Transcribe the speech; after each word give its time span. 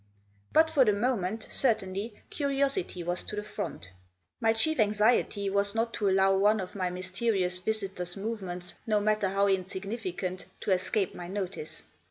But, 0.51 0.71
for 0.71 0.83
the 0.83 0.93
moment, 0.93 1.45
certainly, 1.51 2.19
curiosity 2.31 3.03
was 3.03 3.21
to 3.25 3.35
the 3.35 3.43
front. 3.43 3.91
My 4.39 4.51
chief 4.51 4.79
anxiety 4.79 5.47
was 5.47 5.75
not 5.75 5.93
to 5.93 6.09
allow 6.09 6.35
one 6.37 6.59
of 6.59 6.73
my 6.73 6.89
mysterious 6.89 7.59
visitor's 7.59 8.17
movements, 8.17 8.73
no 8.87 8.99
matter 8.99 9.29
how 9.29 9.45
insignificant, 9.47 10.47
to 10.61 10.71
escape 10.71 11.13
my 11.13 11.27
notice. 11.27 11.83